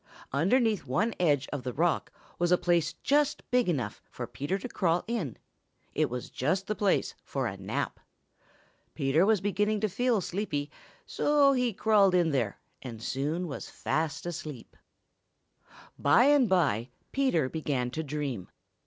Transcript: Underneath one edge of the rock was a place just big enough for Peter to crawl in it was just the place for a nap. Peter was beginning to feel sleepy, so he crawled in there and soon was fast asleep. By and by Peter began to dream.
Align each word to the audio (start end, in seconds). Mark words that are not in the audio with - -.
Underneath 0.33 0.87
one 0.87 1.13
edge 1.19 1.47
of 1.53 1.61
the 1.61 1.73
rock 1.73 2.11
was 2.39 2.51
a 2.51 2.57
place 2.57 2.93
just 3.03 3.43
big 3.51 3.69
enough 3.69 4.01
for 4.09 4.25
Peter 4.25 4.57
to 4.57 4.67
crawl 4.67 5.03
in 5.07 5.37
it 5.93 6.09
was 6.09 6.31
just 6.31 6.65
the 6.65 6.73
place 6.73 7.13
for 7.23 7.45
a 7.45 7.55
nap. 7.55 7.99
Peter 8.95 9.27
was 9.27 9.41
beginning 9.41 9.79
to 9.81 9.87
feel 9.87 10.19
sleepy, 10.19 10.71
so 11.05 11.53
he 11.53 11.71
crawled 11.71 12.15
in 12.15 12.31
there 12.31 12.59
and 12.81 13.03
soon 13.03 13.47
was 13.47 13.69
fast 13.69 14.25
asleep. 14.25 14.75
By 15.99 16.23
and 16.23 16.49
by 16.49 16.89
Peter 17.11 17.47
began 17.47 17.91
to 17.91 18.01
dream. 18.01 18.49